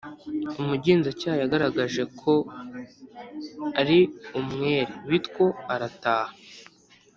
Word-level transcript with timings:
Umugenza 0.61 1.09
cyaha 1.19 1.39
yagaragaje 1.43 2.03
ko 2.19 2.33
ari 3.81 3.99
umwere 4.39 4.93
bitwo 5.09 5.45
arataha 5.73 6.33